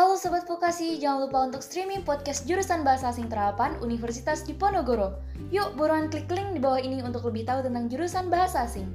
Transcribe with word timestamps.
Halo 0.00 0.16
Sobat 0.16 0.48
Vokasi, 0.48 0.96
jangan 0.96 1.28
lupa 1.28 1.44
untuk 1.44 1.60
streaming 1.60 2.00
podcast 2.08 2.48
jurusan 2.48 2.80
Bahasa 2.88 3.12
Asing 3.12 3.28
Terapan 3.28 3.76
Universitas 3.84 4.40
Diponegoro. 4.48 5.20
Yuk 5.52 5.76
buruan 5.76 6.08
klik 6.08 6.24
link 6.32 6.56
di 6.56 6.60
bawah 6.64 6.80
ini 6.80 7.04
untuk 7.04 7.20
lebih 7.28 7.44
tahu 7.44 7.68
tentang 7.68 7.84
jurusan 7.92 8.32
Bahasa 8.32 8.64
Asing. 8.64 8.88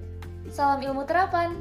Salam 0.50 0.82
ilmu 0.82 1.06
terapan! 1.06 1.54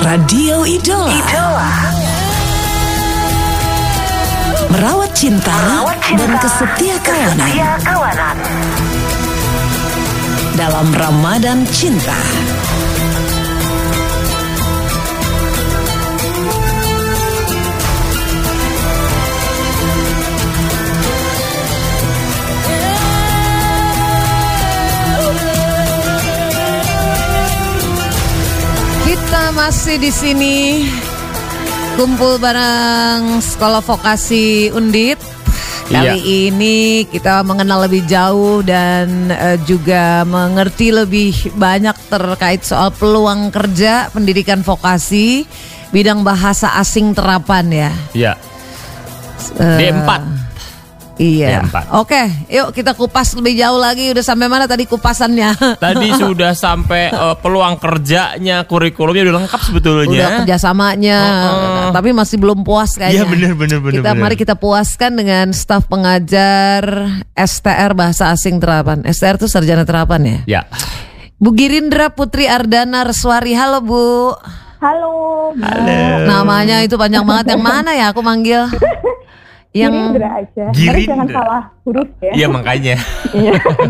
Radio 0.00 0.64
Idola. 0.64 2.03
Merawat 4.74 5.14
cinta, 5.14 5.54
dan 6.18 6.34
kesetia 6.42 6.98
kawanan. 6.98 7.46
Dalam 10.58 10.90
Ramadan 10.90 11.62
Cinta. 11.70 12.18
Kita 29.06 29.54
masih 29.54 30.02
di 30.02 30.10
sini 30.10 30.56
kumpul 31.94 32.42
bareng 32.42 33.38
Sekolah 33.38 33.78
Vokasi 33.78 34.70
Undip. 34.74 35.18
Kali 35.84 36.48
ini 36.48 37.04
kita 37.06 37.44
mengenal 37.46 37.86
lebih 37.86 38.02
jauh 38.08 38.64
dan 38.66 39.30
eh, 39.30 39.60
juga 39.62 40.26
mengerti 40.26 40.90
lebih 40.90 41.54
banyak 41.54 41.94
terkait 42.10 42.64
soal 42.66 42.90
peluang 42.90 43.52
kerja 43.52 44.08
pendidikan 44.10 44.64
vokasi 44.64 45.44
bidang 45.92 46.26
bahasa 46.26 46.74
asing 46.80 47.14
terapan 47.14 47.66
ya. 47.70 47.92
Iya. 48.16 48.32
Eh, 49.60 49.78
D4. 49.92 50.10
Iya. 51.14 51.62
D4. 51.70 51.94
Oke, 51.94 52.22
yuk 52.50 52.74
kita 52.74 52.98
kupas 52.98 53.38
lebih 53.38 53.54
jauh 53.54 53.78
lagi. 53.78 54.10
Udah 54.10 54.24
sampai 54.26 54.50
mana 54.50 54.66
tadi 54.66 54.82
kupasannya? 54.82 55.54
Tadi 55.84 56.08
sudah 56.18 56.52
sampai 56.56 57.14
eh, 57.14 57.36
peluang 57.38 57.78
kerjanya, 57.78 58.66
kurikulumnya 58.66 59.30
udah 59.30 59.34
lengkap 59.46 59.60
sebetulnya. 59.62 60.10
Udah 60.10 60.28
kerjasamanya, 60.42 61.18
Heeh. 61.22 61.86
tapi 61.94 62.10
masih 62.10 62.36
belum 62.42 62.66
puas 62.66 62.98
kayaknya. 62.98 63.22
Iya 63.22 63.24
bener 63.30 63.52
bener 63.54 63.78
bener. 63.78 64.00
kita 64.02 64.10
bener. 64.10 64.22
mari 64.22 64.34
kita 64.34 64.54
puaskan 64.58 65.12
dengan 65.14 65.46
staf 65.54 65.86
pengajar 65.86 66.82
STR 67.38 67.92
Bahasa 67.94 68.34
Asing 68.34 68.58
Terapan. 68.58 69.06
STR 69.06 69.38
itu 69.38 69.46
sarjana 69.46 69.86
terapan 69.86 70.20
ya. 70.26 70.38
Ya. 70.46 70.62
Bu 71.38 71.54
Girindra 71.54 72.10
Putri 72.10 72.50
Ardana 72.50 73.06
Reswari. 73.06 73.54
Halo 73.54 73.78
Bu. 73.84 74.34
Halo, 74.84 75.12
Halo. 75.64 76.28
Namanya 76.28 76.84
itu 76.84 77.00
panjang 77.00 77.24
banget. 77.24 77.56
Yang 77.56 77.64
mana 77.64 77.90
ya 77.96 78.12
aku 78.12 78.20
manggil? 78.20 78.68
Yang 79.74 79.90
Gerindra 79.90 80.28
aja. 80.38 80.64
Gerindra. 80.70 81.10
Jangan 81.10 81.28
salah 81.34 81.62
huruf 81.82 82.10
ya. 82.22 82.32
Iya 82.38 82.46
makanya. 82.46 82.94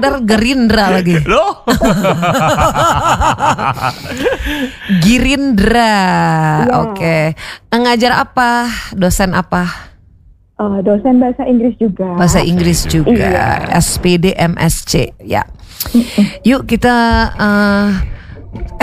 ntar 0.01 0.15
Gerindra 0.25 0.85
lagi. 0.97 1.21
Loh. 1.29 1.61
Girindra. 5.05 5.97
Iya. 6.65 6.73
Oke. 6.89 7.19
Ngajar 7.69 8.13
apa? 8.17 8.65
Dosen 8.97 9.37
apa? 9.37 9.93
Eh, 10.57 10.79
dosen 10.81 11.21
bahasa 11.21 11.45
Inggris 11.45 11.77
juga. 11.77 12.17
Bahasa 12.17 12.41
Inggris 12.41 12.89
juga. 12.89 13.13
Iya. 13.13 13.77
SPD 13.77 14.33
MSc. 14.41 15.21
Ya. 15.21 15.45
Yuk 16.49 16.65
kita 16.65 16.97
eh, 17.37 17.89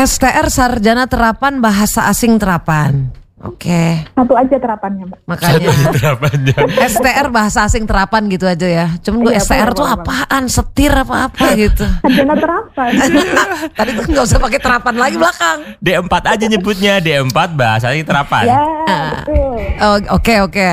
STR 0.06 0.54
Sarjana 0.54 1.10
Terapan 1.10 1.66
Bahasa 1.66 2.06
Asing 2.06 2.38
Terapan. 2.38 3.21
Oke. 3.42 4.06
Satu 4.14 4.34
aja 4.34 4.54
terapannya, 4.54 5.04
Mbak. 5.08 5.20
Makanya 5.26 5.70
Terapannya. 5.92 6.56
STR 6.94 7.28
Bahasa 7.28 7.66
Asing 7.66 7.84
Terapan 7.84 8.30
gitu 8.30 8.46
aja 8.46 8.68
ya. 8.68 8.88
Cuman 9.02 9.26
gue 9.26 9.34
Iya, 9.34 9.42
STR 9.42 9.66
boleh, 9.66 9.74
tuh 9.74 9.86
boleh, 9.86 9.98
apaan? 9.98 10.44
Setir 10.46 10.94
apa-apa 10.94 11.46
gitu. 11.64 11.86
Sarjana 12.02 12.36
terapan. 12.38 12.90
Tadi 13.78 13.90
tuh 13.92 14.04
nggak 14.08 14.26
usah 14.26 14.38
pakai 14.38 14.60
terapan 14.60 14.94
lagi 14.96 15.16
belakang. 15.18 15.58
D4 15.80 16.14
aja 16.28 16.46
nyebutnya. 16.48 16.94
D4 16.98 17.38
bahasanya 17.52 18.04
terapan. 18.04 18.44
ya, 18.46 18.62
Ah. 18.86 19.10
betul. 19.18 19.58
Oh, 19.82 19.98
Oke 20.14 20.36
oke. 20.40 20.70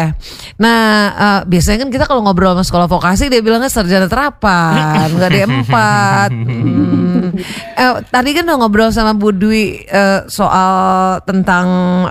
Nah 0.59 0.81
eh, 1.09 1.41
biasanya 1.47 1.79
kan 1.81 1.91
kita 1.91 2.05
kalau 2.05 2.21
ngobrol 2.21 2.53
sama 2.53 2.65
sekolah 2.65 2.87
vokasi 2.87 3.27
dia 3.27 3.41
bilangnya 3.41 3.71
sarjana 3.71 4.05
terapan, 4.05 5.09
nggak 5.09 5.31
di 5.31 5.41
empat. 5.41 6.31
Hmm. 6.35 7.31
Eh, 7.71 7.93
tadi 8.05 8.31
kan 8.33 8.43
udah 8.43 8.59
ngobrol 8.59 8.91
sama 8.91 9.15
Bu 9.15 9.31
Dwi 9.31 9.81
eh, 9.81 10.21
soal 10.27 10.75
tentang 11.23 11.67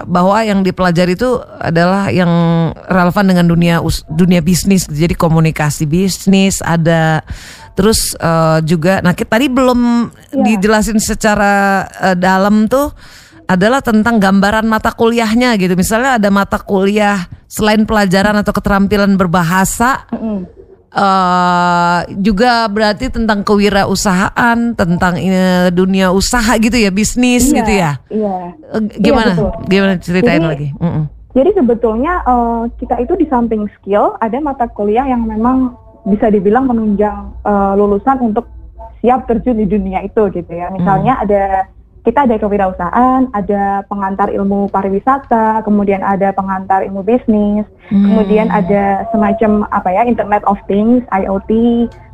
bahwa 0.05 0.39
yang 0.47 0.63
dipelajari 0.63 1.13
itu 1.13 1.35
adalah 1.59 2.07
yang 2.07 2.29
relevan 2.87 3.25
dengan 3.27 3.45
dunia 3.45 3.75
us- 3.83 4.07
dunia 4.07 4.39
bisnis. 4.39 4.87
Jadi 4.87 5.13
komunikasi 5.13 5.83
bisnis 5.83 6.63
ada. 6.63 7.21
Terus 7.77 8.17
eh, 8.17 8.59
juga, 8.65 9.05
nah 9.05 9.13
kita 9.13 9.37
tadi 9.37 9.51
belum 9.51 10.09
Iya. 10.33 10.43
dijelasin 10.57 10.97
secara 10.97 11.85
eh, 12.01 12.17
dalam 12.17 12.65
tuh 12.65 12.89
adalah 13.47 13.79
tentang 13.79 14.19
gambaran 14.19 14.65
mata 14.67 14.91
kuliahnya 14.91 15.55
gitu. 15.55 15.77
Misalnya 15.77 16.17
ada 16.19 16.27
mata 16.27 16.57
kuliah 16.59 17.29
selain 17.47 17.85
pelajaran 17.87 18.35
atau 18.35 18.51
keterampilan 18.51 19.15
berbahasa, 19.15 20.03
Mm-mm. 20.11 20.56
Eh 20.87 21.99
juga 22.19 22.65
berarti 22.67 23.11
tentang 23.11 23.43
kewirausahaan, 23.43 24.57
tentang 24.73 25.13
eh, 25.17 25.67
dunia 25.69 26.11
usaha 26.11 26.55
gitu 26.57 26.75
ya, 26.75 26.89
bisnis 26.89 27.47
Iya, 27.47 27.55
gitu 27.59 27.71
ya. 27.71 27.91
Iya. 28.07 28.35
Eh, 28.75 28.81
gimana? 28.99 29.33
betul. 29.35 29.51
gimana 29.67 29.93
ceritain 29.99 30.41
Jadi- 30.41 30.49
lagi? 30.49 30.67
Mm-mm. 30.79 31.03
Jadi 31.37 31.49
sebetulnya 31.53 32.13
eh, 32.23 32.61
kita 32.81 32.95
itu 32.97 33.13
di 33.13 33.25
samping 33.27 33.69
skill 33.77 34.17
ada 34.17 34.37
mata 34.39 34.65
kuliah 34.65 35.05
yang 35.05 35.21
memang 35.23 35.75
bisa 36.07 36.31
dibilang 36.31 36.65
menunjang 36.65 37.35
eh, 37.43 37.73
lulusan 37.75 38.17
untuk 38.23 38.47
siap 38.97 39.29
terjun 39.29 39.61
di 39.61 39.69
dunia 39.69 40.01
itu 40.01 40.25
gitu 40.31 40.49
ya. 40.49 40.73
Misalnya 40.73 41.21
ada 41.21 41.69
kita 42.07 42.23
ada 42.23 42.39
kewirausahaan, 42.39 43.27
ada 43.35 43.83
pengantar 43.91 44.31
ilmu 44.31 44.71
pariwisata, 44.71 45.59
kemudian 45.67 45.99
ada 45.99 46.31
pengantar 46.31 46.87
ilmu 46.87 47.03
bisnis, 47.03 47.67
kemudian 47.91 48.47
ada 48.47 49.03
semacam 49.11 49.67
apa 49.75 49.91
ya 49.91 50.07
Internet 50.07 50.39
of 50.47 50.55
Things 50.71 51.03
(IoT), 51.11 51.51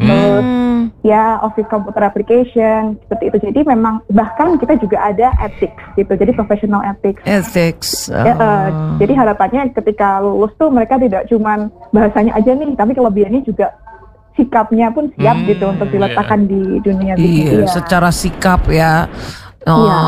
terus 0.02 0.46
Hmm. 0.74 0.90
ya 1.06 1.38
office 1.46 1.70
computer 1.70 2.02
application 2.02 2.98
seperti 3.06 3.24
itu. 3.30 3.38
Jadi 3.54 3.60
memang 3.70 4.02
bahkan 4.10 4.58
kita 4.58 4.82
juga 4.82 4.98
ada 4.98 5.30
ethics 5.40 5.78
gitu. 5.94 6.10
Jadi 6.10 6.34
professional 6.34 6.82
ethics. 6.82 7.22
Ethics. 7.24 8.10
Ya, 8.10 8.34
eh, 8.34 8.36
oh. 8.36 8.98
jadi 8.98 9.14
harapannya 9.14 9.70
ketika 9.72 10.18
lulus 10.20 10.58
tuh 10.58 10.74
mereka 10.74 10.98
tidak 10.98 11.30
cuman 11.30 11.70
bahasanya 11.94 12.34
aja 12.34 12.50
nih, 12.52 12.74
tapi 12.74 12.98
kelebihannya 12.98 13.46
juga 13.46 13.78
sikapnya 14.34 14.90
pun 14.90 15.14
siap 15.14 15.38
Hmm, 15.38 15.46
gitu 15.46 15.66
untuk 15.70 15.94
diletakkan 15.94 16.50
di 16.50 16.82
dunia 16.82 17.14
Iya, 17.14 17.22
bisnis. 17.22 17.54
Iya. 17.54 17.68
secara 17.70 18.10
sikap 18.10 18.66
ya. 18.66 19.06
Oh, 19.64 19.88
Iya. 19.88 20.00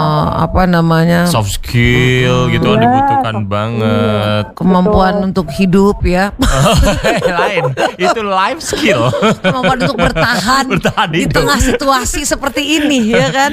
apa 0.43 0.61
namanya? 0.63 1.23
Soft 1.25 1.55
skill 1.55 2.47
gitu 2.49 2.65
kan 2.65 2.75
Iya, 2.75 2.83
dibutuhkan 2.83 3.35
soft 3.37 3.47
banget. 3.47 4.43
Kemampuan 4.51 5.13
Betul. 5.15 5.27
untuk 5.27 5.47
hidup 5.49 5.97
ya. 6.01 6.35
Lain. 7.39 7.63
Itu 7.95 8.19
life 8.21 8.59
skill. 8.59 9.07
kemampuan 9.39 9.77
untuk 9.81 9.97
bertahan, 9.97 10.63
Bertahan 10.73 11.07
di 11.09 11.23
tengah 11.25 11.55
situasi 11.57 12.23
seperti 12.23 12.61
ini 12.75 13.09
ya 13.09 13.27
kan. 13.29 13.51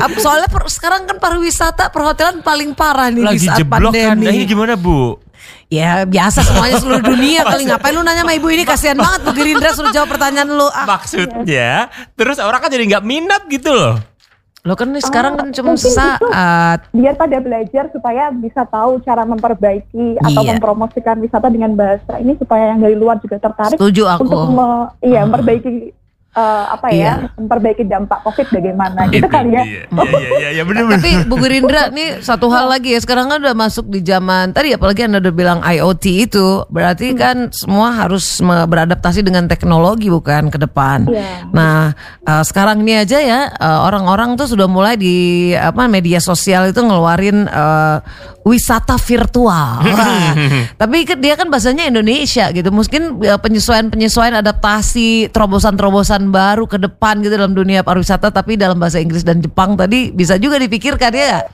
Ap- 0.00 0.18
Soalnya 0.18 0.46
per- 0.46 0.66
sekarang 0.66 1.06
kan 1.06 1.16
pariwisata 1.16 1.88
perhotelan 1.88 2.40
paling 2.40 2.72
parah 2.72 3.06
nih 3.06 3.22
di 3.22 3.28
Lagi 3.30 3.46
saat 3.46 3.58
jeblok 3.60 3.90
kan. 3.90 4.18
pandemi. 4.18 4.24
Nah, 4.24 4.32
ini 4.32 4.44
gimana 4.44 4.74
Bu? 4.74 5.22
Ya 5.66 6.02
biasa 6.02 6.42
semuanya 6.42 6.76
seluruh 6.76 7.02
dunia 7.12 7.42
kali 7.42 7.64
ngapain 7.64 7.92
lu 7.92 8.00
nanya 8.00 8.22
sama 8.22 8.32
ibu 8.32 8.48
ini 8.48 8.62
kasihan 8.62 8.94
banget 8.94 9.20
Bu 9.22 9.30
Gerindra 9.32 9.70
suruh 9.70 9.90
jawab 9.90 10.08
pertanyaan 10.08 10.48
lu. 10.48 10.66
Ah, 10.66 10.86
Maksudnya, 10.88 11.86
terus 12.12 12.36
orang 12.36 12.58
kan 12.58 12.68
jadi 12.68 12.84
nggak 12.88 13.04
minat 13.04 13.42
gitu 13.46 13.70
loh. 13.70 13.94
Lo 14.64 14.72
kan 14.72 14.88
nih 14.88 14.98
sekarang 14.98 15.36
kan 15.36 15.52
cuma 15.52 15.76
sesaat. 15.76 16.88
Biar 16.90 17.14
pada 17.14 17.36
belajar 17.36 17.92
supaya 17.92 18.32
bisa 18.32 18.64
tahu 18.64 18.96
cara 18.98 19.22
memperbaiki 19.22 20.16
atau 20.18 20.40
Iya. 20.40 20.50
mempromosikan 20.50 21.20
wisata 21.20 21.46
dengan 21.46 21.72
bahasa 21.72 22.16
ini 22.16 22.32
supaya 22.34 22.72
yang 22.72 22.80
dari 22.80 22.96
luar 22.96 23.20
juga 23.20 23.36
tertarik 23.36 23.76
Setuju 23.76 24.08
aku. 24.08 24.24
untuk 24.24 24.40
me- 24.50 24.88
iya 25.00 25.20
memperbaiki 25.22 25.92
eh, 26.34 26.64
apa 26.68 26.86
Iya. 26.90 27.02
ya 27.24 27.32
memperbaiki 27.38 27.84
dampak 27.86 28.20
COVID 28.22 28.46
bagaimana 28.50 29.00
gitu 29.08 29.24
Itu 29.24 29.28
kali 29.30 29.50
ya. 29.54 29.62
Iya 29.64 29.82
iya 29.88 30.28
iya 30.38 30.48
ya, 30.60 30.62
bener 30.62 30.82
bener. 30.84 31.00
Tapi 31.00 31.10
Bu 31.26 31.34
Gerindra 31.38 31.88
nih 31.96 32.20
satu 32.20 32.50
hal 32.50 32.68
lagi 32.68 32.92
ya 32.92 33.00
sekarang 33.00 33.30
kan 33.30 33.38
udah 33.40 33.56
masuk 33.56 33.88
di 33.88 34.02
zaman 34.02 34.50
tadi 34.50 34.74
apalagi 34.74 35.06
anda 35.06 35.18
udah 35.18 35.34
bilang 35.34 35.58
IoT 35.62 36.04
itu 36.30 36.66
berarti 36.68 37.14
kan 37.14 37.48
semua 37.50 37.94
harus 37.94 38.38
beradaptasi 38.44 39.22
dengan 39.22 39.46
teknologi 39.46 40.10
bukan 40.10 40.50
ke 40.50 40.58
depan. 40.58 41.06
Iya. 41.08 41.48
Nah 41.50 41.94
eh, 42.22 42.42
sekarang 42.44 42.82
ini 42.82 43.00
aja 43.00 43.18
ya 43.18 43.40
eh, 43.48 43.78
orang-orang 43.86 44.34
tuh 44.34 44.50
sudah 44.50 44.66
mulai 44.66 44.98
di 44.98 45.14
apa 45.54 45.86
media 45.86 46.18
sosial 46.18 46.68
itu 46.68 46.82
ngeluarin 46.82 47.46
eh, 47.46 47.98
wisata 48.44 49.00
virtual. 49.00 49.80
Wah, 49.94 50.36
Tapi 50.76 50.96
dia 51.16 51.34
kan 51.34 51.48
bahasanya 51.48 51.88
Indonesia 51.88 52.52
gitu. 52.52 52.68
Mungkin 52.68 53.24
eh, 53.24 53.40
penyesuaian-penyesuaian 53.40 54.36
adaptasi 54.44 55.32
terobosan-terobosan 55.32 56.23
baru 56.28 56.64
ke 56.64 56.76
depan 56.76 57.20
gitu 57.20 57.34
dalam 57.34 57.52
dunia 57.52 57.82
pariwisata 57.82 58.30
tapi 58.30 58.54
dalam 58.54 58.76
bahasa 58.76 59.00
Inggris 59.00 59.24
dan 59.24 59.40
Jepang 59.40 59.74
tadi 59.74 60.12
bisa 60.12 60.36
juga 60.36 60.60
dipikirkan 60.60 61.12
ya. 61.12 61.44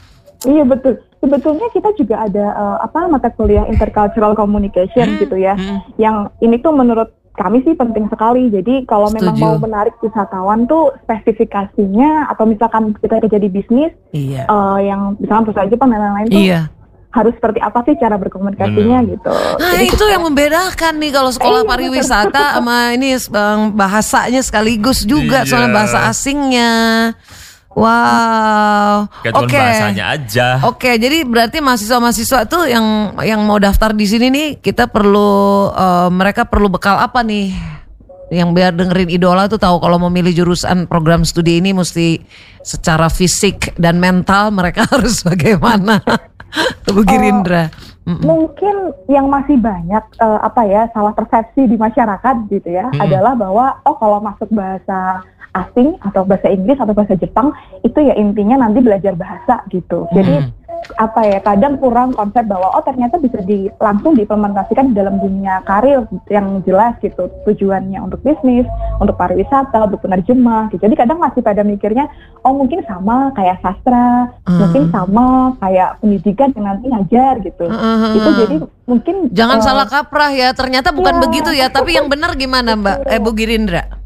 Iya 0.42 0.64
betul. 0.64 0.98
Sebetulnya 1.20 1.68
kita 1.72 1.92
juga 1.94 2.24
ada 2.24 2.46
eh, 2.52 2.78
apa 2.80 3.04
mata 3.06 3.28
kuliah 3.28 3.68
intercultural 3.68 4.32
communication 4.32 5.20
gitu 5.20 5.36
ya. 5.36 5.52
Yang 5.96 6.32
ini 6.40 6.56
tuh 6.58 6.72
menurut 6.72 7.12
kami 7.36 7.60
sih 7.64 7.72
penting 7.72 8.08
sekali. 8.08 8.48
Jadi 8.48 8.84
kalau 8.84 9.08
memang 9.12 9.36
mau 9.36 9.56
menarik 9.56 9.96
wisatawan 10.00 10.64
tuh 10.64 10.92
spesifikasinya 11.04 12.28
atau 12.32 12.44
misalkan 12.44 12.92
kita 13.00 13.20
kerja 13.20 13.38
di 13.38 13.48
bisnis 13.48 13.92
Iya. 14.12 14.48
eh, 14.48 14.78
yang 14.88 15.16
misalkan 15.20 15.44
perusahaan 15.48 15.70
Jepang 15.70 15.92
dan 15.92 16.00
lain-lain 16.00 16.28
tuh 16.28 16.40
Iya. 16.40 16.60
Harus 17.10 17.34
seperti 17.34 17.58
apa 17.58 17.82
sih 17.82 17.98
cara 17.98 18.14
berkomunikasinya 18.14 18.98
gitu. 19.02 19.34
Nah 19.58 19.70
Jadi 19.74 19.90
itu 19.90 20.04
yang 20.06 20.22
membedakan 20.22 20.94
nih 21.02 21.10
kalau 21.10 21.30
sekolah 21.34 21.66
Iya, 21.66 21.70
pariwisata 21.70 22.44
sama 22.54 22.94
ini 22.94 23.18
bang, 23.26 23.58
bahasanya 23.74 24.40
sekaligus 24.46 25.02
juga 25.02 25.42
Iya. 25.42 25.48
soalnya 25.50 25.70
bahasa 25.74 25.98
asingnya. 26.06 26.72
Wow. 27.70 29.06
Gak 29.22 29.34
Oke. 29.34 29.54
bahasanya 29.58 30.04
aja. 30.14 30.48
Oke, 30.66 30.98
jadi 30.98 31.22
berarti 31.22 31.62
mahasiswa-mahasiswa 31.62 32.46
tuh 32.50 32.66
yang 32.66 33.14
yang 33.22 33.42
mau 33.46 33.58
daftar 33.62 33.94
di 33.94 34.06
sini 34.06 34.26
nih 34.30 34.48
kita 34.58 34.90
perlu 34.90 35.70
eh, 35.70 36.08
mereka 36.10 36.46
perlu 36.46 36.70
bekal 36.70 36.98
apa 36.98 37.22
nih? 37.22 37.54
Yang 38.30 38.50
biar 38.54 38.70
dengerin 38.78 39.10
idola 39.10 39.50
tuh 39.50 39.58
tahu 39.58 39.82
kalau 39.82 39.98
mau 39.98 40.10
milih 40.10 40.30
jurusan 40.30 40.86
program 40.86 41.26
studi 41.26 41.58
ini 41.58 41.74
mesti 41.74 42.22
secara 42.62 43.10
fisik 43.10 43.74
dan 43.74 43.98
mental 43.98 44.54
mereka 44.54 44.86
harus 44.94 45.26
bagaimana? 45.26 45.98
Bu 46.90 47.02
Girindra. 47.06 47.70
Mm-mm. 48.00 48.24
mungkin 48.24 48.96
yang 49.12 49.28
masih 49.28 49.60
banyak 49.60 50.02
eh, 50.18 50.40
apa 50.40 50.64
ya 50.64 50.88
salah 50.90 51.12
persepsi 51.12 51.68
di 51.68 51.76
masyarakat 51.76 52.48
gitu 52.48 52.68
ya 52.72 52.88
adalah 52.96 53.36
bahwa 53.36 53.76
oh 53.84 53.94
kalau 54.00 54.18
masuk 54.24 54.48
bahasa 54.50 55.20
asing 55.52 55.98
atau 56.02 56.22
bahasa 56.22 56.48
Inggris 56.50 56.78
atau 56.78 56.94
bahasa 56.94 57.14
Jepang 57.18 57.52
itu 57.82 57.98
ya 58.00 58.14
intinya 58.14 58.66
nanti 58.66 58.80
belajar 58.82 59.14
bahasa 59.18 59.62
gitu. 59.70 60.06
Jadi 60.14 60.46
apa 60.96 61.20
ya 61.22 61.38
kadang 61.44 61.76
kurang 61.78 62.16
konsep 62.16 62.48
bahwa 62.48 62.72
oh 62.74 62.82
ternyata 62.82 63.20
bisa 63.20 63.38
di 63.44 63.70
langsung 63.78 64.16
diimplementasikan 64.16 64.90
di 64.90 64.94
dalam 64.96 65.20
dunia 65.20 65.60
karir 65.68 66.08
yang 66.32 66.64
jelas 66.64 66.96
gitu 67.04 67.28
tujuannya 67.46 68.00
untuk 68.00 68.24
bisnis, 68.24 68.66
untuk 68.98 69.14
pariwisata, 69.14 69.86
untuk 69.86 70.00
penerjemah 70.02 70.72
gitu. 70.72 70.82
Jadi 70.82 70.94
kadang 70.96 71.20
masih 71.20 71.44
pada 71.44 71.60
mikirnya 71.62 72.08
oh 72.42 72.56
mungkin 72.56 72.80
sama 72.88 73.30
kayak 73.36 73.60
sastra, 73.60 74.32
mungkin 74.48 74.88
sama 74.88 75.54
kayak 75.60 76.00
pendidikan 76.00 76.50
yang 76.56 76.66
nanti 76.72 76.86
ngajar 76.88 77.34
gitu. 77.44 77.64
Heeh. 77.68 78.10
Itu 78.16 78.30
jadi 78.40 78.54
mungkin 78.88 79.16
Jangan 79.30 79.58
eh, 79.60 79.64
salah 79.64 79.86
kaprah 79.86 80.32
ya. 80.32 80.50
Ternyata 80.56 80.90
bukan 80.90 81.20
Iya. 81.20 81.22
begitu 81.28 81.50
ya. 81.52 81.66
Tapi 81.68 82.00
yang 82.00 82.08
benar 82.08 82.34
gimana 82.34 82.74
Mbak? 82.74 82.96
Eh 83.06 83.20
Bu 83.20 83.30
Girindra. 83.36 83.99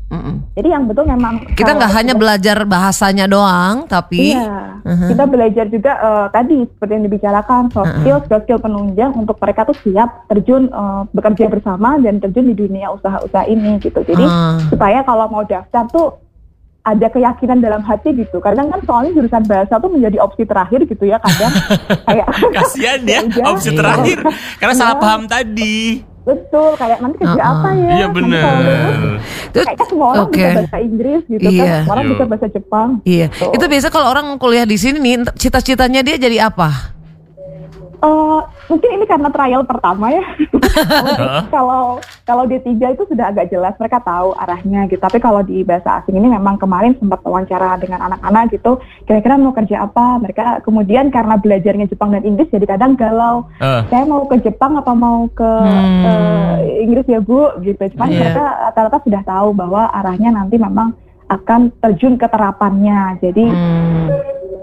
Jadi 0.55 0.71
yang 0.71 0.87
betul 0.87 1.03
memang 1.05 1.51
Kita 1.51 1.75
nggak 1.75 1.93
hanya 1.93 2.15
kita- 2.15 2.21
belajar 2.21 2.56
bahasanya 2.62 3.27
doang, 3.27 3.87
tapi 3.87 4.33
Iya, 4.33 4.79
Mhm. 4.81 5.06
kita 5.11 5.25
belajar 5.27 5.67
juga 5.67 5.93
eh, 5.97 6.27
tadi 6.31 6.56
seperti 6.65 6.93
yang 6.93 7.05
dibicarakan 7.05 7.62
soft 7.69 7.91
skill, 7.97 8.19
skill 8.21 8.41
skill 8.41 8.61
penunjang 8.61 9.11
untuk 9.12 9.35
mereka 9.37 9.67
tuh 9.67 9.75
siap 9.77 10.27
terjun 10.27 10.69
eh, 10.69 11.03
bekerja 11.11 11.51
bersama 11.51 11.99
dan 11.99 12.19
terjun 12.19 12.47
di 12.47 12.55
dunia 12.55 12.87
usaha-usaha 12.89 13.45
ini 13.47 13.79
gitu. 13.79 13.99
Jadi 14.01 14.23
Ah. 14.23 14.62
supaya 14.65 15.03
kalau 15.03 15.27
mau 15.27 15.43
daftar 15.43 15.91
tuh 15.91 16.23
ada 16.83 17.09
keyakinan 17.09 17.59
dalam 17.59 17.81
hati 17.81 18.15
gitu. 18.15 18.39
Kadang 18.39 18.69
kan 18.69 18.79
soalnya 18.85 19.11
jurusan 19.12 19.43
bahasa 19.43 19.75
tuh 19.75 19.89
menjadi 19.89 20.21
opsi 20.21 20.45
terakhir 20.45 20.85
gitu 20.85 21.03
ya 21.03 21.19
kadang 21.19 21.51
kayak 22.06 22.29
Kasihan 22.53 23.01
ya 23.09 23.19
udah, 23.25 23.45
opsi 23.51 23.71
terakhir 23.73 24.19
karena 24.55 24.75
salah 24.77 24.95
Iya. 24.95 25.03
paham 25.03 25.23
tadi. 25.27 26.05
Betul, 26.25 26.73
kayak 26.75 26.99
nanti 26.99 27.17
kerja 27.21 27.37
Uh-uh. 27.38 27.53
apa 27.55 27.69
ya? 27.71 27.91
Iya 27.94 28.06
kalau 28.09 28.21
lulus, 28.25 28.97
Terus- 29.53 29.67
Kayaknya 29.67 29.87
semua 29.87 30.06
orang 30.09 30.25
Oke. 30.25 30.41
bisa 30.41 30.56
bahasa 30.56 30.79
Inggris 30.81 31.23
gitu 31.26 31.44
Iya. 31.44 31.53
kan, 31.62 31.76
semua 31.79 31.93
orang 31.93 32.05
Yo. 32.05 32.11
bisa 32.11 32.25
bahasa 32.25 32.47
Jepang. 32.49 32.88
Iya, 33.05 33.26
Gitu. 33.29 33.44
itu 33.53 33.65
biasa 33.69 33.87
kalau 33.88 34.06
orang 34.09 34.26
kuliah 34.35 34.65
di 34.65 34.76
sini 34.76 34.99
nih, 34.99 35.15
cita-citanya 35.35 36.00
dia 36.00 36.17
jadi 36.17 36.49
apa? 36.49 36.69
Eh, 37.97 38.41
mungkin 38.67 38.88
ini 38.91 39.05
karena 39.05 39.29
trial 39.29 39.62
pertama 39.62 40.09
ya. 40.09 40.25
Kalau 41.49 41.99
kalau 42.25 42.44
D3 42.44 42.67
itu 42.73 43.05
sudah 43.05 43.31
agak 43.31 43.49
jelas 43.49 43.75
mereka 43.76 44.00
tahu 44.00 44.32
arahnya 44.35 44.88
gitu. 44.88 44.99
Tapi 44.99 45.19
kalau 45.19 45.41
di 45.41 45.61
bahasa 45.61 46.00
asing 46.00 46.17
ini 46.17 46.29
memang 46.29 46.56
kemarin 46.56 46.97
sempat 46.97 47.21
wawancara 47.21 47.76
dengan 47.76 48.00
anak-anak 48.05 48.53
gitu, 48.53 48.79
kira-kira 49.05 49.37
mau 49.37 49.53
kerja 49.53 49.85
apa? 49.85 50.19
Mereka 50.19 50.65
kemudian 50.65 51.09
karena 51.09 51.37
belajarnya 51.37 51.87
Jepang 51.87 52.11
dan 52.11 52.25
Inggris 52.25 52.49
jadi 52.49 52.67
kadang 52.67 52.97
galau. 52.97 53.44
Eh. 53.61 53.82
Saya 53.88 54.05
mau 54.05 54.25
ke 54.25 54.41
Jepang 54.41 54.75
apa 54.75 54.93
mau 54.93 55.29
ke 55.29 55.44
Hmm. 55.44 56.05
eh, 56.05 56.85
Inggris 56.85 57.06
ya 57.06 57.20
Bu 57.20 57.53
gitu. 57.61 57.82
Cuman 57.94 58.09
Iya. 58.09 58.19
mereka 58.20 58.44
rata-rata 58.69 58.99
sudah 59.05 59.23
tahu 59.23 59.53
bahwa 59.53 59.88
arahnya 59.93 60.32
nanti 60.32 60.56
memang 60.56 60.97
akan 61.25 61.73
terjun 61.81 62.17
ke 62.17 62.27
terapannya. 62.27 63.17
Jadi 63.20 63.44
Hmm. 63.49 64.09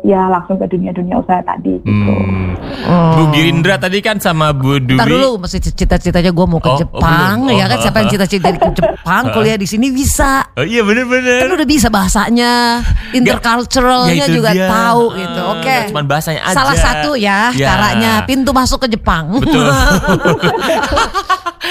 Ya 0.01 0.25
langsung 0.27 0.55
ke 0.55 0.65
dunia-dunia 0.65 1.13
usaha 1.15 1.41
tadi 1.41 1.77
gitu. 1.77 2.11
Hmm. 2.11 2.57
Oh. 2.81 3.13
Bu 3.13 3.31
Girindra 3.31 3.75
tadi 3.75 3.99
kan 3.99 4.17
sama 4.17 4.49
Bu 4.49 4.77
Dwi. 4.77 4.95
Ntar 4.95 5.05
dulu 5.05 5.37
mesti 5.37 5.61
cita-citanya 5.61 6.29
gue 6.29 6.45
mau 6.45 6.57
ke 6.57 6.65
Oh, 6.65 6.73
oh, 6.73 6.79
Jepang 6.79 7.37
belum. 7.43 7.53
ya 7.53 7.65
kan 7.65 7.77
Oh. 7.77 7.81
siapa 7.81 7.97
yang 7.99 8.09
cita-cita 8.09 8.47
ke 8.49 8.67
Jepang 8.73 9.23
kuliah 9.35 9.55
di 9.55 9.65
sini 9.65 9.87
bisa 9.89 10.41
Oh 10.51 10.63
iya 10.63 10.81
kan 10.81 10.87
bener-bener. 10.87 11.45
udah 11.47 11.67
bisa 11.67 11.87
bahasanya 11.87 12.81
interculturalnya 13.11 14.15
Ya, 14.19 14.27
juga 14.27 14.49
dia. 14.51 14.67
tahu 14.67 15.03
gitu 15.13 15.41
oke 15.47 15.61
nggak 15.63 15.89
cuman 15.89 16.05
bahasanya 16.05 16.41
aja. 16.43 16.55
salah 16.55 16.75
satu 16.75 17.09
ya, 17.13 17.53
Ya. 17.53 17.67
caranya 17.67 18.11
pintu 18.23 18.49
masuk 18.51 18.81
ke 18.81 18.87
Jepang 18.89 19.37
Betul. 19.37 19.69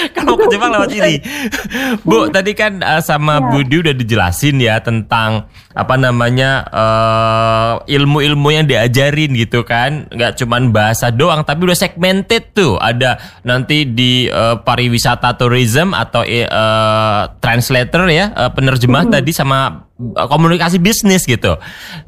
mau 0.25 0.37
ke 0.37 0.47
Jepang 0.49 0.71
lewat 0.73 0.91
ini. 0.95 1.15
Bu, 2.07 2.31
tadi 2.31 2.51
kan 2.55 2.81
uh, 2.81 3.03
sama 3.03 3.41
Ya. 3.41 3.49
Budi 3.49 3.75
udah 3.81 3.95
dijelasin 3.95 4.61
ya 4.61 4.77
tentang 4.83 5.49
apa 5.71 5.95
namanya 5.95 6.67
uh, 6.67 7.73
ilmu-ilmu 7.87 8.53
yang 8.53 8.65
diajarin 8.67 9.33
gitu 9.33 9.63
kan. 9.65 10.05
nggak 10.11 10.37
cuman 10.37 10.69
bahasa 10.69 11.09
doang 11.09 11.41
tapi 11.41 11.65
udah 11.65 11.77
segmented 11.77 12.53
tuh. 12.53 12.77
Ada 12.77 13.41
nanti 13.47 13.87
di 13.89 14.29
uh, 14.29 14.61
pariwisata 14.61 15.35
tourism 15.39 15.97
atau 15.97 16.21
uh, 16.21 17.21
translator 17.41 18.05
ya, 18.11 18.29
uh, 18.35 18.51
penerjemah 18.53 19.09
tadi 19.09 19.31
sama 19.33 19.89
komunikasi 20.15 20.81
bisnis 20.81 21.29
gitu. 21.29 21.55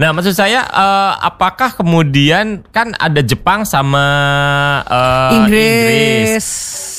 Nah, 0.02 0.10
maksud 0.12 0.34
saya 0.34 0.66
uh, 0.66 1.14
apakah 1.22 1.78
kemudian 1.78 2.66
kan 2.74 2.98
ada 2.98 3.22
Jepang 3.22 3.64
sama 3.64 4.06
uh, 4.90 5.32
Inggris. 5.38 6.46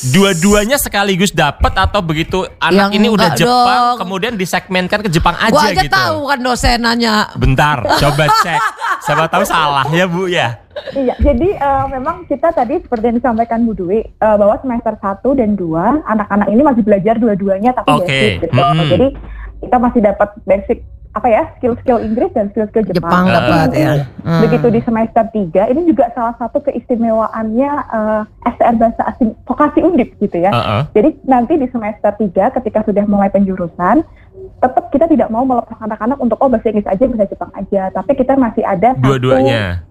Dua-duanya 0.06 0.76
sekaligus 0.76 1.30
dapat 1.30 1.72
atau 1.72 1.98
begitu 1.98 2.44
anak 2.58 2.90
Yang 2.90 2.92
ini 2.94 3.06
udah 3.08 3.30
Jepang 3.32 3.64
dong. 3.88 3.96
kemudian 3.98 4.32
disegmenkan 4.34 5.00
ke 5.00 5.08
Jepang 5.08 5.32
aja, 5.34 5.48
Gua 5.48 5.64
aja 5.66 5.80
gitu. 5.80 5.88
tahu 5.90 6.18
kan 6.26 6.38
dosenanya. 6.38 7.14
Bentar, 7.34 7.78
coba 7.96 8.24
cek. 8.44 8.60
Siapa 9.00 9.24
tahu 9.26 9.44
salah 9.44 9.88
ya 9.88 10.04
Bu 10.04 10.26
ya. 10.26 10.60
Iya, 10.90 11.14
jadi 11.16 11.48
eh, 11.54 11.84
memang 11.88 12.26
kita 12.26 12.50
tadi 12.50 12.76
seperti 12.78 13.04
yang 13.06 13.16
disampaikan 13.16 13.62
Bu 13.62 13.72
Dwi 13.72 14.02
eh, 14.02 14.36
bahwa 14.36 14.58
semester 14.58 14.92
1 14.92 15.22
dan 15.34 15.54
2 15.54 15.62
anak-anak 16.04 16.48
ini 16.50 16.62
masih 16.62 16.82
belajar 16.82 17.14
dua-duanya 17.16 17.70
tapi 17.72 17.88
Oke, 17.90 18.04
basic 18.04 18.32
gitu. 18.42 18.52
mm-mm. 18.52 18.88
Jadi 18.90 19.08
kita 19.62 19.76
masih 19.78 20.00
dapat 20.02 20.28
basic 20.44 20.78
apa 21.14 21.28
ya 21.30 21.42
skill-skill 21.56 22.02
Inggris 22.02 22.34
dan 22.34 22.50
skill-skill 22.50 22.84
Jepang. 22.84 23.06
Jepang 23.06 23.24
Tapi 23.24 23.34
dapat, 23.38 23.58
mungkin 23.70 23.80
ya. 23.80 23.92
Hmm. 24.26 24.40
Begitu 24.42 24.66
di 24.68 24.80
semester 24.82 25.24
3 25.30 25.70
ini 25.70 25.80
juga 25.86 26.04
salah 26.10 26.34
satu 26.36 26.58
keistimewaannya 26.60 27.70
eh, 27.70 28.22
STR 28.50 28.74
bahasa 28.74 29.02
asing 29.08 29.30
vokasi 29.46 29.78
undip 29.80 30.10
gitu 30.18 30.36
ya. 30.36 30.50
Heeh. 30.50 30.82
Jadi 30.92 31.08
nanti 31.24 31.54
di 31.54 31.70
semester 31.70 32.10
3 32.10 32.50
ketika 32.58 32.82
sudah 32.82 33.06
mulai 33.06 33.30
penjurusan 33.30 34.02
tetap 34.58 34.90
kita 34.90 35.06
tidak 35.06 35.28
mau 35.30 35.44
melepas 35.44 35.76
anak-anak 35.78 36.18
untuk 36.18 36.34
oh 36.40 36.50
bahasa 36.50 36.68
Inggris 36.68 36.88
aja 36.88 37.04
bahasa 37.06 37.30
Jepang 37.30 37.52
aja, 37.54 37.82
tapi 37.92 38.12
kita 38.14 38.32
masih 38.34 38.64
ada 38.64 38.96
satu 38.98 39.06
Dua-duanya. 39.14 39.84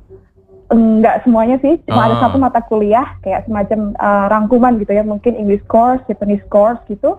enggak 0.67 1.21
semuanya 1.21 1.55
sih 1.61 1.77
cuma 1.85 2.09
ada 2.09 2.17
Oh. 2.17 2.21
satu 2.25 2.37
mata 2.41 2.59
kuliah 2.59 3.05
kayak 3.21 3.45
semacam 3.45 3.93
uh, 3.95 4.25
rangkuman 4.27 4.73
gitu 4.81 4.91
ya 4.91 5.05
mungkin 5.05 5.37
English 5.37 5.61
course 5.69 6.01
Japanese 6.09 6.41
course 6.49 6.81
gitu 6.89 7.13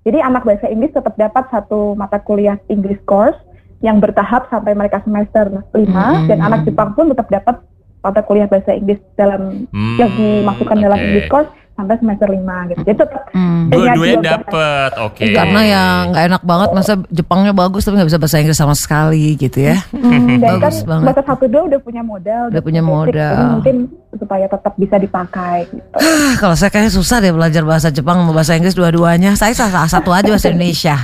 jadi 0.00 0.18
anak 0.20 0.42
bahasa 0.42 0.66
Inggris 0.66 0.90
tetap 0.90 1.14
dapat 1.14 1.44
satu 1.48 1.92
mata 1.92 2.16
kuliah 2.18 2.56
English 2.66 3.00
course 3.04 3.36
yang 3.80 3.96
bertahap 3.96 4.48
sampai 4.48 4.72
mereka 4.72 5.00
semester 5.02 5.48
5 5.72 5.86
Hmm. 5.86 6.28
dan 6.28 6.38
anak 6.40 6.64
Jepang 6.64 6.92
pun 6.92 7.08
tetap 7.08 7.28
dapat 7.28 7.56
mata 8.00 8.20
kuliah 8.20 8.44
bahasa 8.44 8.72
Inggris 8.72 9.00
dalam 9.14 9.68
Hmm, 9.68 9.96
yang 9.96 10.10
dimasukkan 10.10 10.76
dalam 10.78 10.96
oke. 10.96 11.04
English 11.04 11.28
course 11.28 11.50
sampai 11.80 11.96
semester 11.96 12.28
5 12.28 12.36
gitu. 12.68 12.80
Jadi 12.82 12.98
tetap 12.98 13.22
Hmm. 13.30 13.66
punya 13.66 13.94
Dua-duanya 13.94 13.96
dua 14.12 14.20
bahasa. 14.20 14.34
dapet, 14.36 14.90
oke. 15.00 15.24
Karena 15.30 15.60
ya 15.62 15.82
nggak 16.06 16.24
enak 16.26 16.42
banget 16.42 16.68
masa 16.72 16.92
Jepangnya 17.08 17.52
bagus 17.52 17.82
tapi 17.82 17.94
nggak 17.94 18.08
bisa 18.08 18.18
bahasa 18.18 18.36
Inggris 18.36 18.58
sama 18.58 18.74
sekali 18.74 19.26
gitu 19.34 19.58
ya. 19.62 19.76
Hmm, 19.90 20.36
dan 20.36 20.58
kan 20.58 20.60
Bagus 20.60 20.82
banget. 20.82 21.04
semester 21.06 21.24
satu 21.26 21.44
dua 21.46 21.62
udah 21.66 21.80
punya 21.80 22.02
modal, 22.02 22.42
Udah 22.48 22.60
punya 22.60 22.82
basic. 22.82 22.92
modal. 22.92 23.32
Jadi 23.32 23.46
mungkin 23.48 23.76
supaya 24.12 24.46
tetap 24.46 24.74
bisa 24.74 24.96
dipakai 24.96 25.58
gitu. 25.66 25.86
Ah, 25.94 26.34
Kalau 26.36 26.54
saya 26.54 26.68
kayaknya 26.68 26.92
susah 26.92 27.16
deh 27.18 27.30
belajar 27.30 27.62
bahasa 27.62 27.88
Jepang 27.88 28.18
sama 28.18 28.32
bahasa 28.32 28.52
Inggris 28.52 28.74
dua-duanya. 28.74 29.32
Saya 29.32 29.54
salah 29.54 29.86
satu 29.86 30.10
aja 30.10 30.26
bahasa 30.28 30.50
Indonesia. 30.50 30.96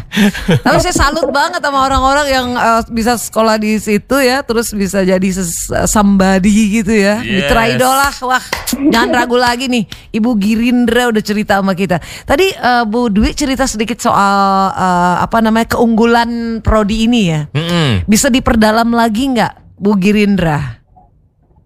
Tapi 0.59 0.79
saya 0.81 0.95
salut 0.97 1.31
banget 1.31 1.61
sama 1.61 1.81
orang-orang 1.83 2.27
yang 2.27 2.47
eh, 2.53 2.83
bisa 2.91 3.15
sekolah 3.15 3.57
di 3.57 3.79
situ 3.79 4.17
ya, 4.17 4.43
terus 4.43 4.71
bisa 4.71 5.01
jadi 5.01 5.29
somebody 5.87 6.51
gitu 6.75 6.93
ya. 6.93 7.21
Yes. 7.21 7.47
Mitra 7.47 7.63
idola, 7.69 8.09
wah 8.23 8.45
jangan 8.91 9.11
ragu 9.15 9.37
lagi 9.37 9.67
nih. 9.67 9.85
Ibu 10.13 10.31
Girindra 10.67 11.15
udah 11.15 11.23
cerita 11.23 11.63
sama 11.63 11.79
kita. 11.79 12.03
Tadi 12.27 12.51
eh, 12.51 12.85
Bu 12.91 13.07
Dwi 13.07 13.31
cerita 13.39 13.71
sedikit 13.71 14.03
soal 14.03 14.75
eh, 14.75 15.17
apa 15.23 15.39
namanya 15.39 15.79
keunggulan 15.79 16.59
prodi 16.59 17.07
ini 17.07 17.21
ya. 17.31 17.41
Mm-mm. 17.55 18.03
Bisa 18.11 18.27
diperdalam 18.27 18.91
lagi 18.91 19.31
nggak 19.31 19.79
Bu 19.79 19.95
Girindra 19.95 20.83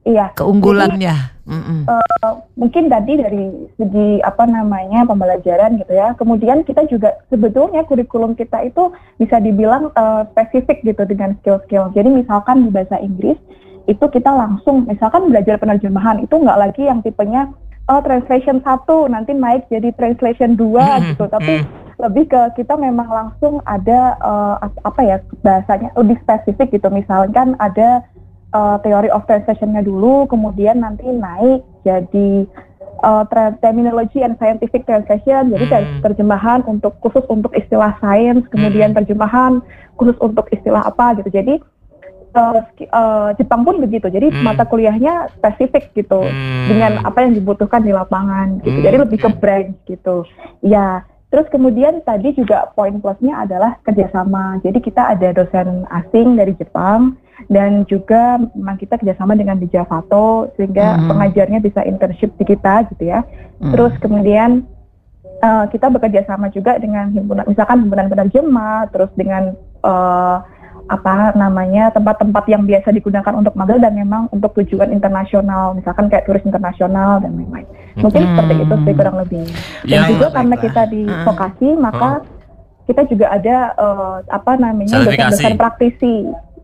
Iya. 0.04 0.36
keunggulannya? 0.36 1.40
Mm-mm. 1.48 1.88
Eh, 1.88 2.32
mungkin 2.60 2.92
tadi 2.92 3.16
dari 3.16 3.48
segi 3.80 4.20
apa 4.20 4.44
namanya 4.44 5.08
pembelajaran 5.08 5.80
gitu 5.80 5.92
ya. 5.96 6.12
Kemudian 6.20 6.60
kita 6.68 6.84
juga 6.92 7.16
sebetulnya 7.32 7.88
kurikulum 7.88 8.36
kita 8.36 8.68
itu 8.68 8.92
bisa 9.16 9.40
dibilang 9.40 9.88
eh, 9.96 10.22
spesifik 10.36 10.84
gitu 10.84 11.02
dengan 11.08 11.40
skill-skill. 11.40 11.88
Jadi 11.96 12.08
misalkan 12.12 12.68
di 12.68 12.70
bahasa 12.70 13.00
Inggris 13.00 13.40
itu 13.88 14.04
kita 14.12 14.30
langsung 14.30 14.86
misalkan 14.86 15.32
belajar 15.32 15.56
penerjemahan 15.58 16.22
itu 16.22 16.36
nggak 16.36 16.58
lagi 16.60 16.82
yang 16.86 17.00
tipenya 17.02 17.50
oh 17.90 18.00
translation 18.00 18.62
satu 18.62 19.10
nanti 19.10 19.34
naik 19.34 19.66
jadi 19.66 19.90
translation 19.98 20.54
dua 20.54 21.02
Hmm, 21.02 21.12
gitu. 21.12 21.26
Tapi 21.26 21.54
hmm. 21.60 21.66
lebih 22.00 22.24
ke 22.30 22.62
kita 22.62 22.78
memang 22.78 23.10
langsung 23.10 23.58
ada 23.66 24.14
eh, 24.16 24.56
ap- 24.64 24.82
apa 24.86 25.00
ya 25.02 25.16
bahasanya 25.42 25.90
lebih 25.98 26.16
spesifik 26.22 26.70
gitu. 26.70 26.88
Misalkan 26.88 27.58
ada 27.58 28.06
uh, 28.54 28.76
theory 28.82 29.10
of 29.10 29.26
translation-nya 29.26 29.82
dulu, 29.82 30.26
kemudian 30.26 30.82
nanti 30.82 31.06
naik 31.06 31.62
jadi 31.82 32.46
uh, 33.02 33.22
tra- 33.26 33.54
terminology 33.60 34.22
and 34.22 34.34
scientific 34.38 34.86
translation, 34.86 35.50
jadi 35.50 35.64
ter- 35.66 35.86
Hmm. 35.90 36.00
terjemahan 36.06 36.60
untuk 36.66 36.94
khusus 37.02 37.24
untuk 37.30 37.52
istilah 37.54 37.94
sains, 37.98 38.42
kemudian 38.50 38.94
terjemahan 38.94 39.62
khusus 39.98 40.16
untuk 40.18 40.46
istilah 40.50 40.82
apa 40.82 41.18
gitu. 41.20 41.30
Jadi 41.30 41.60
uh, 42.34 42.60
uh, 42.90 43.28
Jepang 43.34 43.62
pun 43.62 43.80
begitu, 43.80 44.06
jadi 44.06 44.30
Hmm. 44.30 44.42
mata 44.46 44.64
kuliahnya 44.64 45.30
spesifik 45.34 45.90
gitu 45.94 46.22
Hmm. 46.22 46.66
dengan 46.70 46.92
apa 47.02 47.26
yang 47.26 47.34
dibutuhkan 47.34 47.82
di 47.82 47.90
lapangan 47.90 48.62
gitu. 48.62 48.78
Hmm, 48.80 48.86
Jadi 48.86 48.96
lebih 48.98 49.18
ke 49.18 49.30
branch 49.36 49.74
gitu. 49.86 50.24
Ya, 50.60 51.02
terus 51.28 51.46
kemudian 51.48 52.02
tadi 52.02 52.34
juga 52.34 52.70
poin 52.74 52.98
plusnya 52.98 53.42
adalah 53.42 53.78
kerjasama. 53.82 54.58
Jadi 54.62 54.78
kita 54.78 55.14
ada 55.14 55.30
dosen 55.34 55.86
asing 55.90 56.34
dari 56.34 56.54
Jepang 56.54 57.16
dan 57.48 57.88
juga 57.88 58.36
memang 58.52 58.76
kita 58.76 59.00
kerjasama 59.00 59.32
dengan 59.32 59.56
di 59.56 59.66
Javato 59.66 60.52
sehingga 60.54 61.00
Hmm. 61.00 61.08
pengajarnya 61.08 61.58
bisa 61.58 61.80
internship 61.82 62.36
di 62.36 62.44
kita 62.44 62.84
gitu 62.94 63.08
ya. 63.08 63.24
Hmm. 63.58 63.72
Terus 63.72 63.94
kemudian 63.98 64.64
eh, 65.40 65.64
kita 65.72 65.88
bekerja 65.88 66.28
sama 66.28 66.52
juga 66.52 66.76
dengan 66.76 67.08
himpunan, 67.16 67.48
misalkan 67.48 67.80
himpunan 67.88 68.12
penerjemah, 68.12 68.92
terus 68.92 69.08
dengan 69.16 69.56
eh, 69.80 70.36
apa 70.90 71.30
namanya 71.38 71.94
tempat-tempat 71.94 72.50
yang 72.50 72.66
biasa 72.66 72.90
digunakan 72.90 73.30
untuk 73.38 73.54
magang 73.54 73.78
dan 73.78 73.94
memang 73.94 74.26
untuk 74.34 74.58
tujuan 74.58 74.90
internasional, 74.90 75.78
misalkan 75.78 76.10
kayak 76.10 76.26
turis 76.26 76.42
internasional 76.42 77.22
dan 77.22 77.38
lain-lain. 77.38 77.66
Mungkin 78.02 78.22
Hmm. 78.26 78.34
seperti 78.34 78.54
itu 78.58 78.74
sih 78.74 78.94
kurang 78.98 79.16
lebih. 79.22 79.44
Dan 79.86 79.94
Yang- 79.94 80.10
juga 80.18 80.26
karena 80.34 80.56
baiklah. 80.58 80.66
kita 80.66 80.82
di 80.90 81.02
Hmm. 81.06 81.22
vokasi, 81.30 81.68
maka 81.78 82.10
kita 82.90 83.02
juga 83.06 83.26
ada 83.30 83.56
eh, 83.78 84.16
apa 84.34 84.52
namanya 84.58 84.98
dosen-dosen 85.06 85.54
praktisi. 85.54 86.14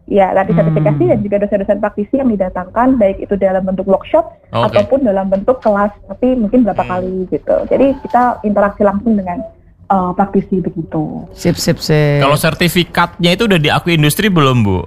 Ya, 0.07 0.31
tadi 0.31 0.55
Hmm. 0.55 0.59
sertifikasi 0.63 1.03
dan 1.03 1.19
juga 1.23 1.37
dosen-dosen 1.43 1.79
praktisi 1.83 2.15
yang 2.19 2.31
didatangkan 2.31 2.95
baik 2.95 3.27
itu 3.27 3.35
dalam 3.35 3.63
bentuk 3.67 3.87
workshop 3.91 4.39
Oke. 4.55 4.71
ataupun 4.71 5.03
dalam 5.03 5.27
bentuk 5.27 5.59
kelas, 5.59 5.91
tapi 6.07 6.35
mungkin 6.35 6.63
berapa 6.67 6.83
Hmm. 6.83 6.91
kali 6.95 7.15
gitu. 7.31 7.57
Jadi 7.71 7.87
kita 8.07 8.43
interaksi 8.43 8.83
langsung 8.87 9.15
dengan 9.15 9.43
eh, 9.87 10.11
praktisi 10.13 10.59
begitu. 10.59 11.27
Sip 11.33 11.55
sip 11.55 11.79
sip. 11.79 12.19
Kalau 12.19 12.35
sertifikatnya 12.35 13.31
itu 13.33 13.45
udah 13.45 13.59
diakui 13.59 13.95
industri 13.95 14.27
belum, 14.27 14.63
Bu? 14.63 14.79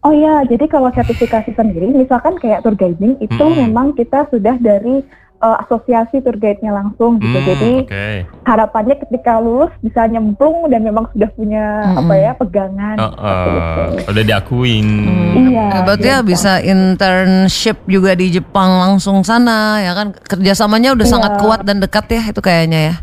Oh 0.00 0.14
ya, 0.14 0.46
jadi 0.46 0.64
kalau 0.66 0.86
sertifikasi 0.88 1.50
sendiri, 1.50 1.90
misalkan 1.90 2.38
kayak 2.38 2.62
tour 2.62 2.72
guiding 2.72 3.18
itu 3.18 3.34
Hmm. 3.36 3.58
memang 3.60 3.90
kita 3.92 4.28
sudah 4.28 4.54
dari 4.56 5.02
eh, 5.36 5.56
asosiasi 5.60 6.24
tour 6.24 6.32
guide-nya 6.34 6.72
langsung 6.72 7.20
gitu. 7.20 7.28
Hmm, 7.28 7.44
Jadi 7.44 7.72
oke. 7.84 8.06
harapannya 8.42 8.96
ketika 8.96 9.36
lulus 9.36 9.68
bisa 9.80 10.08
nyemplung 10.08 10.64
dan 10.66 10.80
memang 10.80 11.12
sudah 11.12 11.28
punya 11.28 11.64
Mm-mm. 11.84 12.00
apa 12.00 12.14
ya 12.16 12.32
pegangan. 12.32 12.96
Itu. 12.96 13.20
oh, 13.20 13.86
udah 14.08 14.24
diakuin. 14.24 14.86
Iya. 15.36 15.66
Ya, 15.68 15.80
berarti 15.84 16.08
ya 16.08 16.18
bisa 16.24 16.52
internship 16.64 17.84
juga 17.84 18.16
di 18.16 18.32
Jepang 18.32 18.80
langsung 18.80 19.20
sana 19.20 19.84
ya 19.84 19.92
kan 19.92 20.16
kerjasamanya 20.16 20.96
udah 20.96 21.04
Iya. 21.04 21.12
sangat 21.12 21.32
kuat 21.36 21.60
dan 21.62 21.84
dekat 21.84 22.08
ya 22.08 22.22
itu 22.26 22.40
kayaknya 22.40 22.80
ya. 22.80 22.94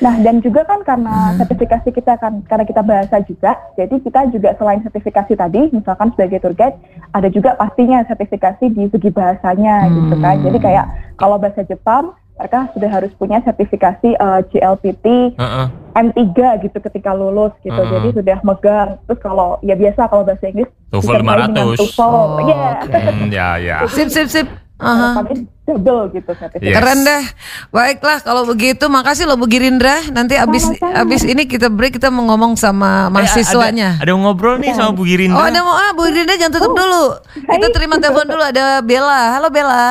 Nah, 0.00 0.14
dan 0.24 0.40
juga 0.40 0.64
kan 0.64 0.80
karena 0.86 1.36
sertifikasi 1.36 1.88
kita 1.92 2.16
kan 2.16 2.40
karena 2.48 2.64
kita 2.64 2.80
bahasa 2.80 3.20
juga, 3.26 3.58
jadi 3.76 4.00
kita 4.00 4.32
juga 4.32 4.56
selain 4.56 4.80
sertifikasi 4.80 5.32
tadi, 5.36 5.68
misalkan 5.74 6.14
sebagai 6.16 6.40
tour 6.40 6.54
guide, 6.56 6.78
ada 7.12 7.28
juga 7.28 7.58
pastinya 7.58 8.00
sertifikasi 8.08 8.64
di 8.72 8.88
segi 8.88 9.10
bahasanya 9.12 9.90
gitu 9.92 10.14
kan. 10.18 10.40
Jadi 10.40 10.58
kayak 10.62 10.86
kalau 11.20 11.36
bahasa 11.36 11.62
Jepang, 11.68 12.16
mereka 12.38 12.72
sudah 12.74 12.90
harus 12.90 13.12
punya 13.20 13.38
sertifikasi 13.44 14.08
eh, 14.16 14.40
GLPT 14.50 15.36
Heeh. 15.36 15.66
M3 15.92 16.64
gitu 16.64 16.78
ketika 16.80 17.12
lulus 17.12 17.52
gitu. 17.60 17.76
Hmm. 17.76 17.92
Jadi 17.92 18.08
sudah 18.16 18.38
megang. 18.42 18.96
Terus 19.06 19.20
kalau 19.20 19.60
ya 19.60 19.76
biasa 19.76 20.08
kalau 20.08 20.24
bahasa 20.24 20.48
Inggris 20.48 20.70
TOEFL 20.90 21.20
disertai 21.20 21.22
dengan 21.22 21.66
500. 21.76 21.78
TOEFL. 21.78 22.12
Oh, 22.16 22.40
Iya. 22.42 22.70
Hmm, 23.12 23.28
ya, 23.30 23.48
ya. 23.60 23.78
Sip 23.86 24.08
sip 24.08 24.28
sip. 24.32 24.48
Aha. 24.80 25.20
Harapannya 25.20 25.46
double 25.62 26.02
gitu. 26.16 26.30
Yes. 26.58 26.74
Keren 26.74 26.98
deh. 27.06 27.24
Baiklah 27.70 28.18
kalau 28.24 28.42
begitu 28.44 28.84
makasih 28.90 29.30
loh 29.30 29.38
Bu 29.38 29.46
Girindra. 29.46 30.02
Nanti 30.10 30.34
abis 30.34 30.66
Sama-sama. 30.66 31.02
abis 31.06 31.22
ini 31.22 31.46
kita 31.46 31.70
break 31.70 31.96
kita 32.00 32.10
mau 32.10 32.26
ngomong 32.32 32.58
sama 32.58 33.06
mahasiswanya. 33.12 33.96
Eh, 33.96 34.02
ada, 34.02 34.02
ada 34.02 34.10
yang 34.10 34.22
ngobrol 34.26 34.58
nih 34.58 34.74
sama 34.74 34.90
Bu 34.96 35.06
Girinda. 35.06 35.38
Oh 35.38 35.44
ada 35.46 35.60
mau 35.62 35.76
ah 35.76 35.90
Bu 35.94 36.08
Girindra 36.10 36.34
jangan 36.34 36.54
tutup 36.58 36.72
dulu. 36.74 37.04
Kita 37.46 37.66
terima 37.70 37.94
telepon 38.02 38.26
dulu 38.26 38.42
ada 38.42 38.82
Bella. 38.82 39.22
Halo 39.38 39.48
Bella. 39.52 39.86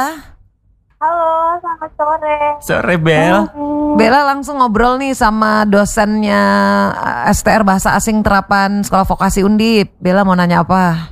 Halo, 1.01 1.57
selamat 1.57 1.91
sore. 1.97 2.37
Sore 2.61 2.95
Bel. 3.01 3.37
Bella 3.97 4.21
langsung 4.21 4.61
ngobrol 4.61 5.01
nih 5.01 5.17
sama 5.17 5.65
dosennya 5.65 6.43
eh, 7.25 7.33
STR 7.33 7.65
Bahasa 7.65 7.97
Asing 7.97 8.21
Terapan 8.21 8.85
Sekolah 8.85 9.07
Vokasi 9.09 9.41
Undip. 9.41 9.97
Bella 9.97 10.21
mau 10.21 10.37
nanya 10.37 10.61
apa? 10.61 11.09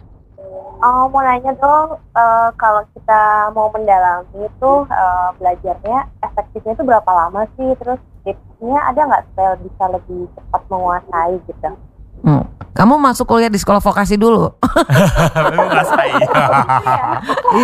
Oh, 0.79 1.11
mau 1.11 1.19
nanya 1.19 1.51
dong, 1.59 1.99
eh, 2.15 2.49
kalau 2.55 2.79
kita 2.95 3.51
mau 3.51 3.67
mendalami 3.67 4.47
itu 4.47 4.71
eh, 4.87 5.29
belajarnya 5.35 6.07
efektifnya 6.23 6.71
itu 6.71 6.83
berapa 6.87 7.11
lama 7.11 7.43
sih? 7.59 7.75
Terus 7.83 7.99
tipsnya 8.23 8.79
ada 8.87 9.03
nggak 9.03 9.23
supaya 9.27 9.59
bisa 9.59 9.83
lebih 9.91 10.31
cepat 10.39 10.61
menguasai 10.71 11.35
gitu? 11.51 11.69
Hmm. 12.23 12.47
Kamu 12.79 12.95
masuk 12.95 13.27
kuliah 13.27 13.51
di 13.51 13.59
sekolah 13.59 13.83
vokasi 13.83 14.15
dulu. 14.15 14.47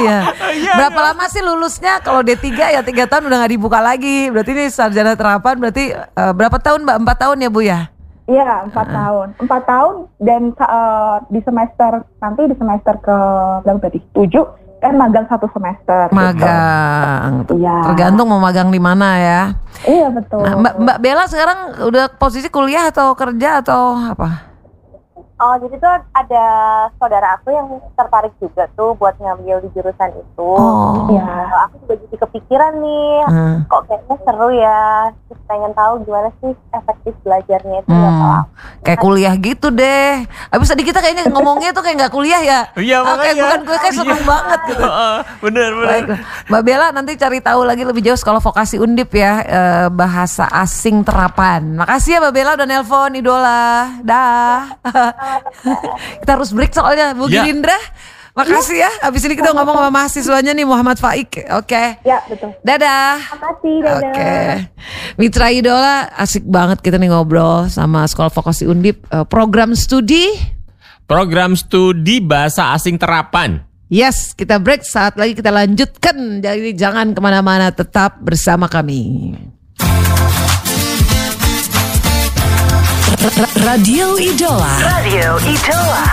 iya. 0.04 0.28
Berapa 0.76 1.00
lama 1.00 1.24
sih 1.32 1.40
lulusnya? 1.40 2.04
Kalau 2.04 2.20
D3 2.20 2.52
ya 2.52 2.84
tiga 2.84 3.08
tahun 3.08 3.32
udah 3.32 3.38
nggak 3.40 3.54
dibuka 3.56 3.80
lagi. 3.80 4.28
Berarti 4.28 4.52
ini 4.52 4.68
sarjana 4.68 5.16
terapan. 5.16 5.56
Berarti 5.56 5.96
eh, 5.96 6.34
berapa 6.36 6.60
tahun 6.60 6.84
Mbak? 6.84 6.98
Empat 7.00 7.18
tahun 7.24 7.48
ya 7.48 7.48
Bu 7.48 7.64
ya? 7.64 7.95
Iya, 8.26 8.66
empat 8.66 8.88
tahun. 8.90 9.28
Empat 9.38 9.62
tahun 9.70 9.96
dan 10.18 10.42
eh, 10.54 11.16
di 11.30 11.40
semester 11.46 11.92
nanti 12.18 12.42
di 12.50 12.56
semester 12.58 12.94
ke 12.98 13.18
berapa 13.62 13.80
tadi? 13.86 14.00
Tujuh 14.18 14.46
kan 14.82 14.94
magang 14.98 15.26
satu 15.26 15.50
semester. 15.50 16.10
gitu. 16.10 16.18
Magang. 16.18 17.32
Iya. 17.50 17.78
Tergantung 17.90 18.28
mau 18.30 18.42
magang 18.42 18.70
di 18.70 18.82
mana 18.82 19.18
ya. 19.18 19.42
Iya 19.86 20.08
betul. 20.14 20.42
Nah, 20.46 20.54
Mbak, 20.62 20.74
Mbak 20.82 20.98
Bella 21.02 21.26
sekarang 21.26 21.60
udah 21.90 22.06
posisi 22.18 22.48
kuliah 22.50 22.90
atau 22.90 23.18
kerja 23.18 23.66
atau 23.66 23.98
apa? 24.14 24.55
Oh, 25.36 25.56
jadi 25.58 25.76
tuh 25.76 25.92
ada 26.14 26.46
saudara 26.96 27.36
aku 27.36 27.52
yang 27.52 27.68
tertarik 27.94 28.32
juga 28.38 28.72
tuh 28.72 28.96
buat 28.96 29.14
ngambil 29.16 29.60
di 29.62 29.70
jurusan 29.72 30.12
itu. 30.14 30.48
Oh. 30.56 31.12
Iya. 31.12 31.28
Eh, 31.28 31.60
aku 31.62 31.76
juga 31.84 31.94
jadi 32.00 32.16
kepikiran 32.18 32.74
nih, 32.78 33.16
Hmm. 33.26 33.56
kok 33.66 33.84
kayaknya 33.86 34.16
seru 34.18 34.50
ya. 34.50 34.84
Terus 35.28 35.42
pengen 35.46 35.72
tahu 35.72 35.94
gimana 36.02 36.30
sih 36.40 36.56
efektif 36.72 37.14
belajarnya 37.22 37.78
itu 37.78 37.90
berapa 37.90 38.14
Hmm. 38.16 38.44
Kayak 38.82 39.00
kuliah 39.02 39.36
gitu 39.36 39.68
deh. 39.70 40.12
Abis 40.48 40.68
tadi 40.68 40.84
kita 40.84 41.00
kayaknya 41.00 41.28
ngomongnya 41.28 41.70
tuh 41.70 41.84
kayak 41.84 41.96
nggak 42.00 42.14
kuliah 42.14 42.40
ya. 42.40 42.60
Iya, 42.74 42.98
Ah, 43.02 43.18
kayak 43.18 43.36
bukan 43.36 43.60
kuliah 43.66 43.82
kayak 43.82 43.96
seneng 43.96 44.16
Iya. 44.16 44.26
banget 44.26 44.60
gitu. 44.66 44.82
Heeh, 44.82 45.16
bener 45.44 45.70
bener. 45.74 45.90
Baiklah. 45.90 46.20
Mbak 46.48 46.64
Bella 46.64 46.88
nanti 46.92 47.12
cari 47.16 47.40
tahu 47.40 47.62
lagi 47.62 47.84
lebih 47.84 48.02
jauh 48.02 48.16
sekolah 48.16 48.40
vokasi 48.40 48.76
Undip 48.78 49.12
ya 49.12 49.34
eh, 49.42 49.88
bahasa 49.90 50.48
asing 50.50 51.04
terapan. 51.04 51.76
Makasih 51.76 52.12
ya 52.14 52.20
Mbak 52.22 52.34
Bella 52.34 52.52
udah 52.56 52.68
nelpon 52.68 53.12
idola. 53.14 53.66
Dah. 54.00 54.64
Kita 56.22 56.32
harus 56.36 56.50
break 56.52 56.72
soalnya 56.72 57.14
Bu 57.14 57.28
Ya. 57.28 57.44
Girindra. 57.44 57.78
Makasih 58.36 58.84
ya. 58.84 58.92
Habis 59.00 59.24
ini 59.24 59.40
kita 59.40 59.56
ngomong 59.56 59.80
sama 59.80 59.90
mahasiswanya 59.96 60.52
nih 60.52 60.68
Muhammad 60.68 61.00
Faik. 61.00 61.48
Oke. 61.56 62.04
Ya, 62.04 62.20
betul. 62.28 62.52
Dadah. 62.68 63.16
Makasih, 63.32 63.76
Oke. 63.80 63.88
dadah. 64.12 64.56
Mitra 65.16 65.48
Idola 65.56 66.12
asik 66.20 66.44
banget 66.44 66.84
kita 66.84 67.00
nih 67.00 67.16
ngobrol 67.16 67.72
sama 67.72 68.04
Sekolah 68.04 68.28
Vokasi 68.28 68.68
Undip 68.68 69.08
Eh, 69.08 69.24
program 69.24 69.72
studi. 69.72 70.36
Program 71.08 71.56
studi 71.56 72.20
bahasa 72.20 72.76
asing 72.76 73.00
terapan. 73.00 73.64
Yes, 73.88 74.34
kita 74.36 74.60
break 74.60 74.84
saat 74.84 75.16
lagi 75.16 75.38
kita 75.38 75.54
lanjutkan. 75.54 76.44
Jadi 76.44 76.74
jangan 76.76 77.14
ke 77.16 77.22
mana-mana, 77.24 77.72
tetap 77.72 78.20
bersama 78.20 78.66
kami. 78.68 79.32
Radio 83.26 84.22
Idola. 84.22 84.70
Radio 85.02 85.42
Idola. 85.42 86.06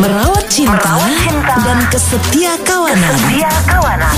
merawat 0.00 0.48
cinta, 0.48 0.72
merawat 0.72 1.12
cinta 1.20 1.54
dan 1.68 1.78
kesetia 1.92 2.56
kawanan. 2.64 3.12
Kesetia 3.12 3.52
kawanan. 3.68 4.16